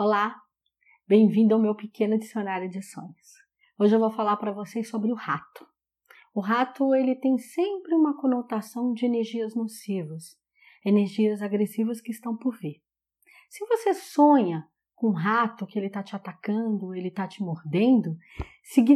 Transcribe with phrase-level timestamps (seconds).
[0.00, 0.40] Olá,
[1.08, 3.32] bem-vindo ao meu pequeno dicionário de sonhos.
[3.76, 5.66] Hoje eu vou falar para vocês sobre o rato.
[6.32, 10.38] O rato ele tem sempre uma conotação de energias nocivas,
[10.86, 12.80] energias agressivas que estão por vir.
[13.50, 18.16] Se você sonha com um rato que ele está te atacando, ele está te mordendo,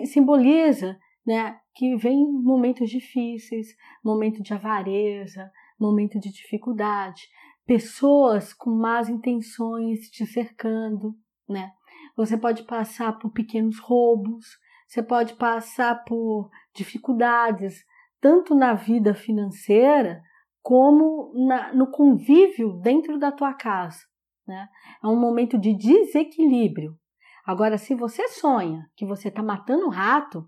[0.06, 0.96] simboliza
[1.26, 3.74] né, que vem momentos difíceis,
[4.04, 5.50] momento de avareza,
[5.82, 7.22] momento de dificuldade,
[7.66, 11.14] pessoas com más intenções te cercando,
[11.48, 11.70] né?
[12.16, 14.46] Você pode passar por pequenos roubos,
[14.86, 17.82] você pode passar por dificuldades,
[18.20, 20.22] tanto na vida financeira
[20.62, 23.98] como na, no convívio dentro da tua casa.
[24.46, 24.68] Né?
[25.02, 26.96] É um momento de desequilíbrio.
[27.44, 30.46] Agora, se você sonha que você está matando um rato,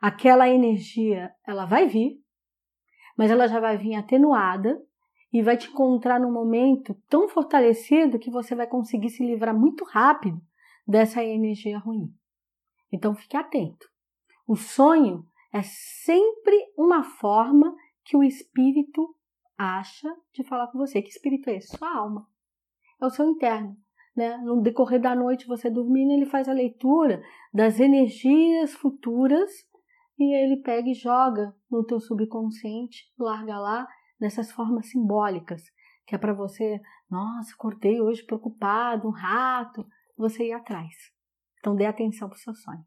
[0.00, 2.18] aquela energia ela vai vir,
[3.16, 4.80] mas ela já vai vir atenuada
[5.32, 9.84] e vai te encontrar num momento tão fortalecido que você vai conseguir se livrar muito
[9.84, 10.40] rápido
[10.86, 12.12] dessa energia ruim.
[12.92, 13.88] Então fique atento.
[14.46, 17.74] O sonho é sempre uma forma
[18.04, 19.14] que o espírito
[19.56, 21.00] acha de falar com você.
[21.00, 21.76] Que espírito é esse?
[21.76, 22.26] Sua alma.
[23.00, 23.76] É o seu interno.
[24.14, 24.36] Né?
[24.38, 29.50] No decorrer da noite, você dormindo, ele faz a leitura das energias futuras
[30.18, 33.86] e ele pega e joga no teu subconsciente, larga lá
[34.20, 35.62] nessas formas simbólicas,
[36.06, 40.94] que é para você, nossa, acordei hoje preocupado, um rato, você ir atrás.
[41.58, 42.84] Então dê atenção para o seu sonho.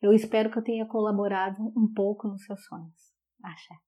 [0.00, 3.12] Eu espero que eu tenha colaborado um pouco nos seus sonhos.
[3.42, 3.82] Axé.